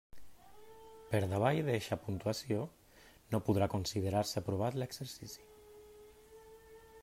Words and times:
Per 1.09 1.19
davall 1.33 1.59
d'eixa 1.67 1.97
puntuació 2.07 2.63
no 3.35 3.43
podrà 3.49 3.69
considerar-se 3.77 4.39
aprovat 4.43 4.81
l'exercici. 4.83 5.47